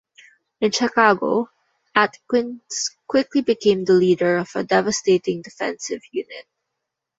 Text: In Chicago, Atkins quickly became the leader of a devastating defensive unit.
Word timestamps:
In 0.61 0.71
Chicago, 0.71 1.47
Atkins 1.93 2.89
quickly 3.05 3.41
became 3.43 3.85
the 3.85 3.93
leader 3.93 4.37
of 4.37 4.49
a 4.55 4.63
devastating 4.63 5.43
defensive 5.43 6.01
unit. 6.09 6.47